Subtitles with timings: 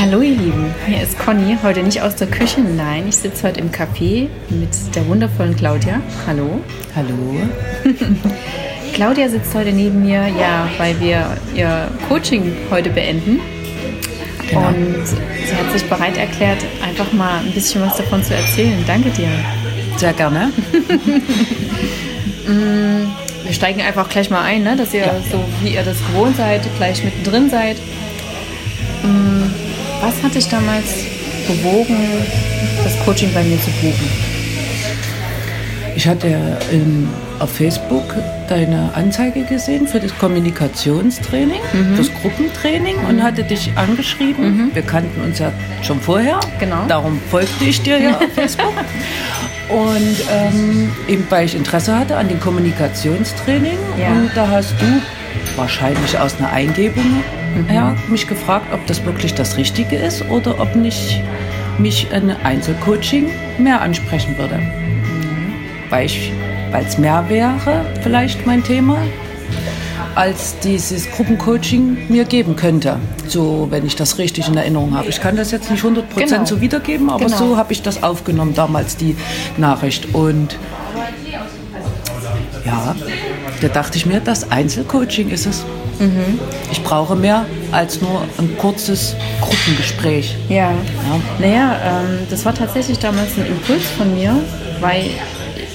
[0.00, 3.58] Hallo ihr Lieben, hier ist Conny, heute nicht aus der Küche, nein, ich sitze heute
[3.58, 6.00] im Café mit der wundervollen Claudia.
[6.24, 6.60] Hallo.
[6.94, 7.36] Hallo.
[8.94, 13.40] Claudia sitzt heute neben mir, ja, weil wir ihr Coaching heute beenden.
[14.48, 14.68] Genau.
[14.68, 18.78] Und sie hat sich bereit erklärt, einfach mal ein bisschen was davon zu erzählen.
[18.86, 19.30] Danke dir.
[19.96, 20.52] Sehr gerne.
[22.46, 23.04] Mm,
[23.44, 24.74] wir steigen einfach gleich mal ein, ne?
[24.74, 25.14] dass ihr ja.
[25.30, 27.76] so, wie ihr das gewohnt seid, gleich mittendrin seid.
[30.00, 30.84] Was hat dich damals
[31.46, 31.96] bewogen,
[32.84, 34.08] das Coaching bei mir zu buchen?
[35.96, 37.08] Ich hatte in,
[37.40, 38.14] auf Facebook
[38.48, 41.96] deine Anzeige gesehen für das Kommunikationstraining, mhm.
[41.96, 43.08] das Gruppentraining mhm.
[43.08, 44.66] und hatte dich angeschrieben.
[44.66, 44.74] Mhm.
[44.74, 46.38] Wir kannten uns ja schon vorher.
[46.60, 46.86] Genau.
[46.86, 48.72] Darum folgte ich dir ja auf Facebook.
[49.68, 53.76] Und ähm, eben weil ich Interesse hatte an dem Kommunikationstraining.
[53.98, 54.12] Ja.
[54.12, 54.86] Und da hast du
[55.56, 57.22] wahrscheinlich aus einer Eingebung
[57.54, 57.66] mhm.
[57.66, 61.22] her mich gefragt, ob das wirklich das Richtige ist oder ob nicht
[61.78, 64.60] mich ein Einzelcoaching mehr ansprechen würde
[65.90, 68.98] weil es mehr wäre, vielleicht mein Thema,
[70.14, 72.98] als dieses Gruppencoaching mir geben könnte.
[73.26, 75.08] So, wenn ich das richtig in Erinnerung habe.
[75.08, 76.44] Ich kann das jetzt nicht 100% genau.
[76.44, 77.36] so wiedergeben, aber genau.
[77.36, 79.16] so habe ich das aufgenommen damals, die
[79.56, 80.14] Nachricht.
[80.14, 80.56] Und
[82.64, 82.94] ja,
[83.60, 85.64] da dachte ich mir, das Einzelcoaching ist es.
[85.98, 86.38] Mhm.
[86.70, 90.36] Ich brauche mehr als nur ein kurzes Gruppengespräch.
[90.48, 90.56] Ja.
[90.56, 90.74] ja.
[91.38, 94.36] Naja, ähm, das war tatsächlich damals ein Impuls von mir,
[94.80, 95.06] weil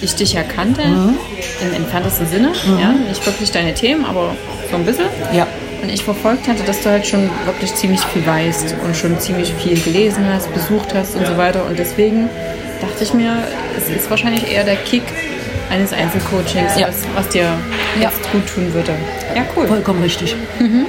[0.02, 1.16] ich dich ja kannte, mhm.
[1.62, 2.50] im entferntesten Sinne.
[2.50, 2.80] Mhm.
[2.80, 4.36] Ja, nicht wirklich deine Themen, aber
[4.70, 5.06] so ein bisschen.
[5.34, 5.48] Ja.
[5.82, 9.54] Und ich verfolgt hatte, dass du halt schon wirklich ziemlich viel weißt und schon ziemlich
[9.54, 11.66] viel gelesen hast, besucht hast und so weiter.
[11.66, 12.30] Und deswegen
[12.80, 13.44] dachte ich mir,
[13.78, 15.04] es ist wahrscheinlich eher der Kick
[15.74, 16.88] eines Einzelcoachings, ja.
[16.88, 17.58] was, was, dir ja.
[18.00, 18.94] jetzt gut tun würde.
[19.36, 19.68] Ja, cool.
[19.68, 20.36] Vollkommen richtig.
[20.60, 20.86] Mhm.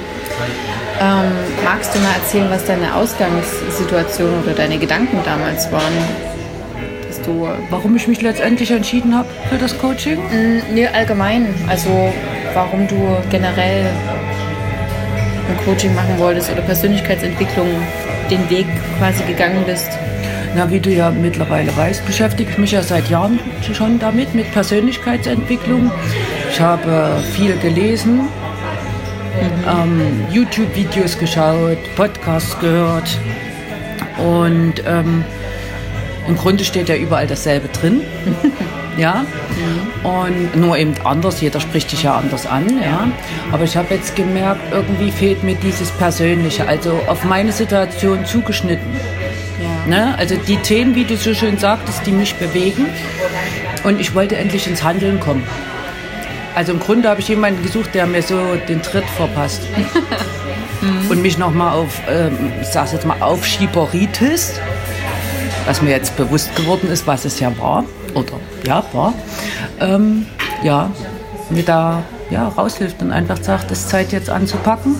[1.01, 1.31] Ähm,
[1.63, 5.93] magst du mal erzählen, was deine Ausgangssituation oder deine Gedanken damals waren?
[7.25, 10.19] du, warum ich mich letztendlich entschieden habe für das Coaching?
[10.19, 11.47] Mm, nee, allgemein.
[11.67, 11.89] Also
[12.53, 12.95] warum du
[13.29, 13.87] generell
[15.49, 17.67] ein Coaching machen wolltest oder Persönlichkeitsentwicklung
[18.29, 18.67] den Weg
[18.99, 19.89] quasi gegangen bist.
[20.55, 23.39] Na, wie du ja mittlerweile weißt, beschäftige ich mich ja seit Jahren
[23.73, 25.91] schon damit, mit Persönlichkeitsentwicklung.
[26.49, 28.29] Ich habe viel gelesen, mhm.
[29.67, 33.19] ähm, YouTube-Videos geschaut, Podcasts gehört
[34.17, 35.25] und ähm,
[36.25, 38.01] im Grunde steht ja überall dasselbe drin.
[38.97, 39.25] ja.
[39.49, 40.09] Mhm.
[40.09, 42.81] Und nur eben anders, jeder spricht dich ja anders an.
[42.81, 43.09] Ja.
[43.51, 48.93] Aber ich habe jetzt gemerkt, irgendwie fehlt mir dieses Persönliche, also auf meine Situation zugeschnitten.
[49.87, 50.15] Ne?
[50.17, 52.87] Also die Themen, wie du so schön sagtest, die mich bewegen.
[53.83, 55.43] Und ich wollte endlich ins Handeln kommen.
[56.55, 59.61] Also im Grunde habe ich jemanden gesucht, der mir so den Tritt verpasst.
[60.81, 61.11] mhm.
[61.11, 64.59] Und mich nochmal auf, ähm, ich sag's jetzt mal, auf Schieberitis
[65.65, 68.33] was mir jetzt bewusst geworden ist, was es ja war, oder
[68.65, 69.13] ja, war,
[69.79, 70.27] ähm,
[70.63, 70.91] ja,
[71.49, 74.95] mir da ja, raushilft und einfach sagt, es ist Zeit jetzt anzupacken.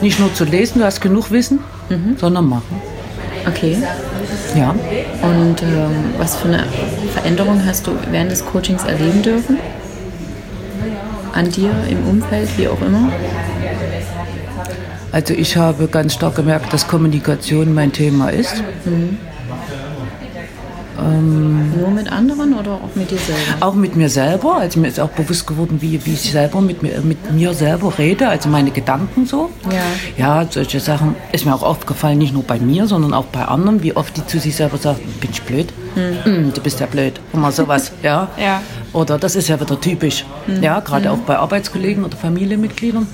[0.00, 2.16] Nicht nur zu lesen, du hast genug Wissen, mhm.
[2.18, 2.80] sondern machen.
[3.46, 3.76] Okay.
[4.56, 4.70] Ja.
[5.22, 6.64] Und ähm, was für eine
[7.12, 9.58] Veränderung hast du während des Coachings erleben dürfen?
[11.32, 13.10] An dir, im Umfeld, wie auch immer?
[15.12, 18.62] Also ich habe ganz stark gemerkt, dass Kommunikation mein Thema ist.
[18.84, 19.18] Mhm.
[20.98, 23.66] Ähm, Nur mit anderen oder auch mit dir selber?
[23.66, 24.56] Auch mit mir selber.
[24.56, 27.92] Also mir ist auch bewusst geworden, wie, wie ich selber mit mir, mit mir selber
[27.98, 29.50] rede, also meine Gedanken so.
[29.70, 30.42] Ja.
[30.42, 33.82] Ja, solche Sachen ist mir auch aufgefallen, nicht nur bei mir, sondern auch bei anderen,
[33.82, 35.72] wie oft die zu sich selber sagen, bin ich blöd?
[35.94, 36.52] Hm.
[36.54, 37.20] du bist ja blöd.
[37.32, 38.28] Immer sowas, ja.
[38.38, 38.62] ja.
[38.92, 40.24] Oder das ist ja wieder typisch.
[40.46, 40.62] Hm.
[40.62, 41.14] Ja, gerade hm.
[41.14, 43.06] auch bei Arbeitskollegen oder Familienmitgliedern.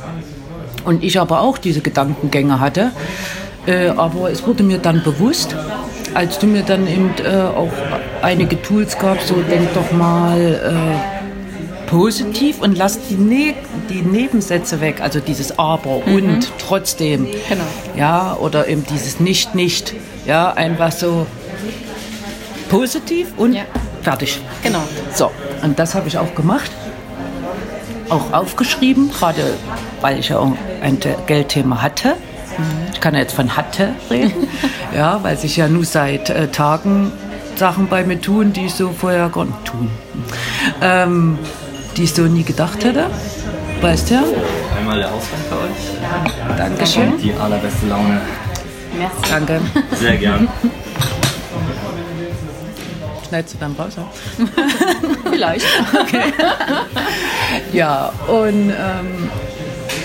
[0.84, 2.92] Und ich aber auch diese Gedankengänge hatte.
[3.66, 5.54] Äh, aber es wurde mir dann bewusst,
[6.14, 7.72] als du mir dann eben äh, auch
[8.22, 13.54] einige Tools gab, so denk doch mal äh, positiv und lass die, ne
[13.88, 16.14] die Nebensätze weg, also dieses aber mhm.
[16.14, 17.26] und trotzdem.
[17.48, 17.64] Genau.
[17.96, 19.94] Ja, oder eben dieses nicht, nicht.
[20.26, 21.26] Ja, einfach so
[22.68, 23.62] positiv und ja.
[24.02, 24.40] fertig.
[24.62, 24.82] Genau.
[25.14, 25.30] So,
[25.62, 26.70] und das habe ich auch gemacht.
[28.10, 29.54] Auch aufgeschrieben, gerade
[30.00, 30.52] weil ich ja auch
[30.82, 32.14] ein Geldthema hatte.
[32.92, 34.48] Ich kann ja jetzt von hatte reden,
[34.94, 37.12] ja, weil sich ja nur seit äh, Tagen
[37.56, 39.90] Sachen bei mir tun, die ich so vorher gar nicht tun,
[40.80, 41.38] ähm,
[41.96, 43.06] die ich so nie gedacht hätte.
[43.80, 44.24] Weißt du ja?
[44.76, 46.56] Einmal der Ausgang für euch.
[46.56, 47.18] Dankeschön.
[47.18, 48.20] Die allerbeste Laune.
[48.96, 49.16] Merci.
[49.30, 49.60] Danke.
[49.92, 50.48] Sehr gern.
[53.28, 53.92] Schneidest du dann raus?
[55.30, 55.66] Vielleicht.
[56.00, 56.32] Okay.
[57.72, 59.30] ja, und ähm,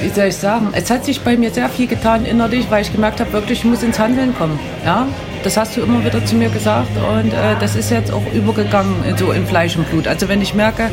[0.04, 2.92] wie soll ich sagen, es hat sich bei mir sehr viel getan innerlich, weil ich
[2.92, 4.60] gemerkt habe, wirklich, ich muss ins Handeln kommen.
[4.86, 5.08] Ja?
[5.44, 9.04] Das hast du immer wieder zu mir gesagt und äh, das ist jetzt auch übergegangen
[9.06, 10.08] in, so in Fleisch und Blut.
[10.08, 10.90] Also wenn ich merke,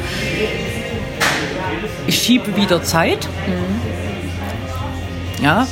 [2.06, 3.28] ich schiebe wieder Zeit,
[5.42, 5.66] ja,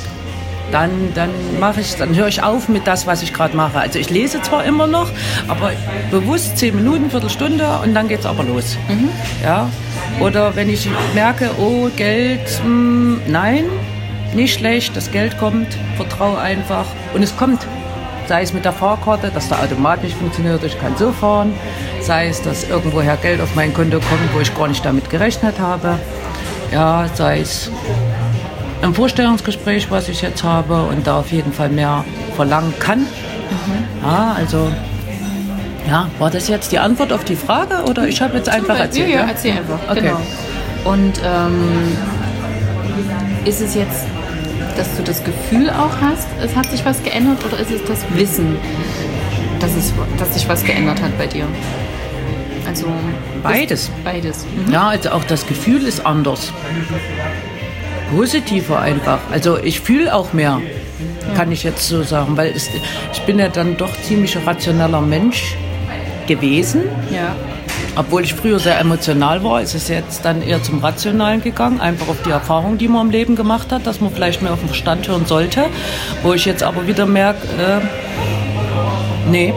[0.71, 3.79] dann, dann mache ich, dann höre ich auf mit das, was ich gerade mache.
[3.79, 5.09] Also ich lese zwar immer noch,
[5.47, 5.71] aber
[6.11, 8.77] bewusst zehn Minuten, Viertelstunde und dann geht es aber los.
[9.43, 9.69] Ja?
[10.19, 13.63] Oder wenn ich merke, oh, Geld, mh, nein,
[14.33, 17.65] nicht schlecht, das Geld kommt, vertraue einfach und es kommt.
[18.27, 21.53] Sei es mit der Fahrkarte, dass der Automat nicht funktioniert, ich kann so fahren.
[22.01, 25.59] Sei es, dass irgendwoher Geld auf mein Konto kommt, wo ich gar nicht damit gerechnet
[25.59, 25.97] habe.
[26.71, 27.71] Ja, sei es
[28.83, 32.05] im Vorstellungsgespräch, was ich jetzt habe und da auf jeden Fall mehr
[32.35, 33.07] verlangen kann.
[34.03, 34.71] Ja, also,
[35.87, 38.83] ja, war das jetzt die Antwort auf die Frage oder ich habe jetzt einfach Ja,
[38.83, 39.09] erzählt?
[39.13, 39.79] ja, erzähl einfach.
[39.89, 40.01] Okay.
[40.01, 40.19] Genau.
[40.85, 41.97] Und ähm,
[43.45, 44.05] ist es jetzt,
[44.77, 47.99] dass du das Gefühl auch hast, es hat sich was geändert oder ist es das
[48.15, 48.57] Wissen,
[49.59, 51.45] dass, es, dass sich was geändert hat bei dir?
[52.67, 52.85] Also
[53.41, 53.89] Beides.
[54.03, 54.45] Beides.
[54.65, 54.71] Mhm.
[54.73, 56.51] Ja, also auch das Gefühl ist anders.
[58.11, 59.19] Positiver einfach.
[59.31, 60.61] Also ich fühle auch mehr,
[61.35, 62.69] kann ich jetzt so sagen, weil es,
[63.13, 65.55] ich bin ja dann doch ziemlich rationeller Mensch
[66.29, 66.83] gewesen.
[67.11, 67.35] Ja.
[67.95, 72.07] Obwohl ich früher sehr emotional war, ist es jetzt dann eher zum Rationalen gegangen, einfach
[72.07, 74.67] auf die Erfahrung, die man im Leben gemacht hat, dass man vielleicht mehr auf den
[74.69, 75.65] Verstand hören sollte.
[76.23, 77.81] Wo ich jetzt aber wieder merke, äh,
[79.29, 79.53] nee,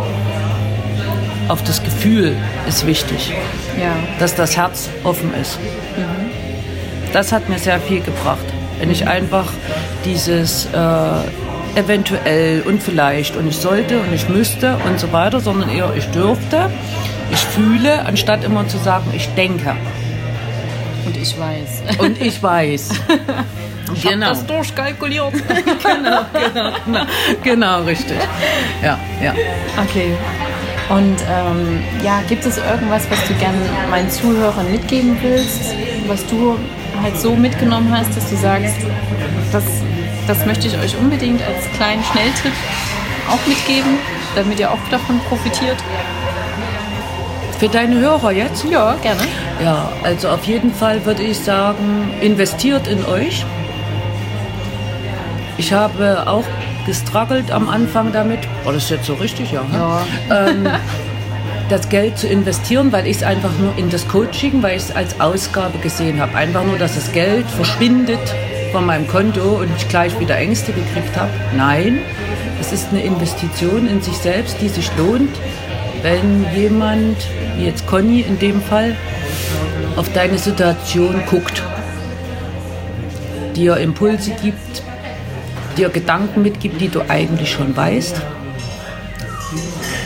[1.48, 2.34] auf das Gefühl
[2.66, 3.32] ist wichtig,
[3.80, 3.92] Ja.
[4.18, 5.58] dass das Herz offen ist.
[7.12, 8.44] Das hat mir sehr viel gebracht.
[8.78, 9.46] Wenn ich einfach
[10.04, 10.78] dieses äh,
[11.74, 16.06] eventuell und vielleicht und ich sollte und ich müsste und so weiter, sondern eher ich
[16.08, 16.70] dürfte,
[17.30, 19.74] ich fühle, anstatt immer zu sagen, ich denke
[21.06, 21.82] Und ich weiß.
[21.98, 22.88] und ich weiß.
[23.94, 25.32] Ich hab das durchkalkuliert.
[25.82, 27.04] genau, genau, genau,
[27.42, 28.16] genau, richtig.
[28.82, 29.34] Ja, ja.
[29.82, 30.12] Okay.
[30.88, 33.58] Und ähm, ja, gibt es irgendwas, was du gerne
[33.90, 35.74] meinen Zuhörern mitgeben willst,
[36.06, 36.58] was du
[37.02, 38.76] halt so mitgenommen hast, dass du sagst,
[39.52, 39.64] das,
[40.26, 42.52] das möchte ich euch unbedingt als kleinen Schnelltipp
[43.28, 43.98] auch mitgeben,
[44.34, 45.76] damit ihr auch davon profitiert?
[47.58, 48.64] Für deine Hörer jetzt?
[48.64, 49.20] Ja, gerne.
[49.62, 53.44] Ja, also auf jeden Fall würde ich sagen, investiert in euch.
[55.58, 56.44] Ich habe auch
[56.86, 58.40] gestruggelt am Anfang damit.
[58.64, 59.52] War das jetzt so richtig?
[59.52, 59.62] Ja.
[59.72, 60.48] Ja.
[60.48, 60.66] Ähm,
[61.68, 64.96] das Geld zu investieren, weil ich es einfach nur in das Coaching, weil ich es
[64.96, 66.36] als Ausgabe gesehen habe.
[66.36, 68.18] Einfach nur, dass das Geld verschwindet
[68.72, 71.30] von meinem Konto und ich gleich wieder Ängste gekriegt habe.
[71.54, 72.00] Nein,
[72.58, 75.36] es ist eine Investition in sich selbst, die sich lohnt,
[76.02, 77.16] wenn jemand,
[77.56, 78.96] wie jetzt Conny in dem Fall,
[79.96, 81.62] auf deine Situation guckt,
[83.54, 84.82] dir Impulse gibt,
[85.76, 88.20] dir Gedanken mitgibt, die du eigentlich schon weißt.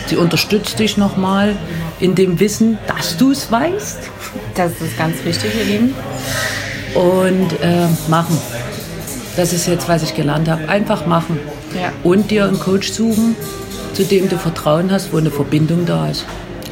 [0.07, 1.55] Sie unterstützt dich nochmal
[2.01, 4.11] in dem Wissen, dass du es weißt.
[4.55, 5.95] Das ist ganz wichtig, ihr Lieben.
[6.97, 8.39] Und äh, machen.
[9.37, 10.69] Das ist jetzt, was ich gelernt habe.
[10.69, 11.39] Einfach machen.
[11.75, 11.93] Ja.
[12.03, 13.37] Und dir einen Coach suchen,
[13.93, 16.25] zu dem du Vertrauen hast, wo eine Verbindung da ist.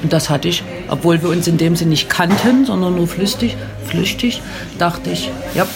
[0.03, 3.56] Und das hatte ich, obwohl wir uns in dem Sinne nicht kannten, sondern nur flüchtig,
[3.87, 4.43] flüchtig,
[4.79, 5.67] dachte ich, ja,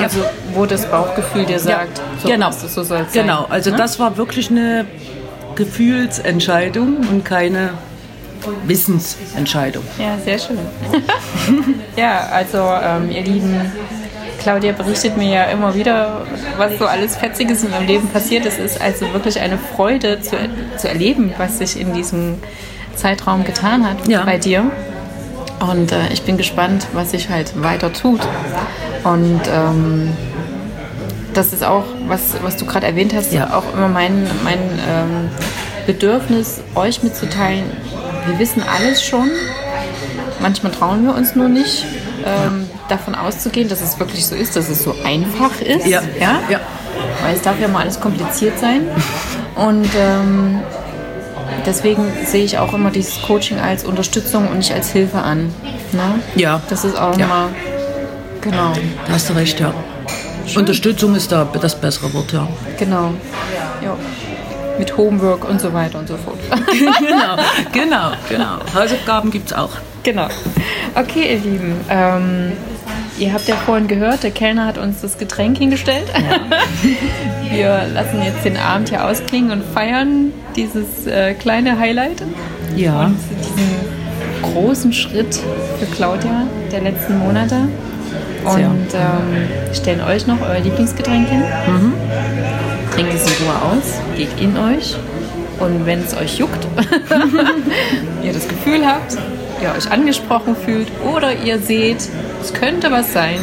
[0.00, 0.18] Also,
[0.54, 2.50] wo das Bauchgefühl dir sagt, so, genau.
[2.50, 3.12] es, so soll es.
[3.12, 3.76] Genau, also Ne?
[3.76, 4.84] das war wirklich eine
[5.54, 7.70] Gefühlsentscheidung und keine
[8.66, 9.84] Wissensentscheidung.
[9.98, 10.58] Ja, sehr schön.
[11.96, 13.72] ja, also ähm, ihr Lieben,
[14.40, 18.58] Claudia berichtet mir ja immer wieder, was so alles Fetziges in ihrem Leben passiert ist.
[18.58, 20.36] Es ist also wirklich eine Freude zu,
[20.76, 22.34] zu erleben, was sich in diesem
[22.96, 24.24] Zeitraum getan hat Ja.
[24.24, 24.64] bei dir.
[25.60, 28.20] Und äh, ich bin gespannt, was sich halt weiter tut.
[29.04, 30.10] Und ähm,
[31.34, 33.56] das ist auch, was, was du gerade erwähnt hast, Ja.
[33.56, 35.30] auch immer mein, mein ähm,
[35.86, 37.64] Bedürfnis, euch mitzuteilen.
[38.26, 39.30] Wir wissen alles schon.
[40.40, 41.84] Manchmal trauen wir uns nur nicht,
[42.24, 45.86] ähm, davon auszugehen, dass es wirklich so ist, dass es so einfach ist.
[45.86, 46.02] Ja.
[46.18, 46.40] ja?
[46.48, 46.60] Ja.
[47.22, 48.82] Weil es darf ja mal alles kompliziert sein.
[49.54, 50.60] Und ähm,
[51.66, 55.52] deswegen sehe ich auch immer dieses Coaching als Unterstützung und nicht als Hilfe an.
[55.92, 56.20] Ne?
[56.36, 56.60] Ja.
[56.68, 57.24] Das ist auch Ja.
[57.26, 57.48] immer,
[58.40, 58.72] genau,
[59.06, 59.72] Da hast du recht, ja.
[60.56, 62.48] Unterstützung ist da das bessere Wort, ja.
[62.78, 63.12] genau.
[63.82, 63.96] Ja.
[64.78, 66.38] Mit Homework und so weiter und so fort.
[66.98, 67.36] genau,
[67.72, 68.58] genau, genau.
[68.74, 69.70] Hausaufgaben gibt es auch.
[70.02, 70.28] Genau.
[70.94, 71.76] Okay, ihr Lieben.
[71.88, 72.52] Ähm,
[73.18, 76.06] ihr habt ja vorhin gehört, der Kellner hat uns das Getränk hingestellt.
[77.50, 82.22] Wir lassen jetzt den Abend hier ausklingen und feiern dieses äh, kleine Highlight.
[82.74, 83.04] Ja.
[83.06, 85.38] Und diesen großen Schritt
[85.78, 87.68] für Claudia der letzten Monate.
[88.44, 91.42] Und ähm, stellen euch noch euer Lieblingsgetränk hin.
[92.94, 94.96] Trinkt es Ruhe aus, geht in euch.
[95.60, 96.66] Und wenn es euch juckt,
[98.22, 99.16] ihr das Gefühl habt,
[99.62, 102.08] ihr euch angesprochen fühlt oder ihr seht,
[102.42, 103.38] es könnte was sein,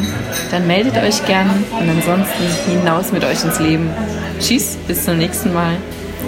[0.52, 3.90] dann meldet euch gern und ansonsten hinaus mit euch ins Leben.
[4.40, 5.78] Tschüss, bis zum nächsten Mal.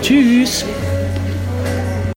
[0.01, 0.65] Tschüss.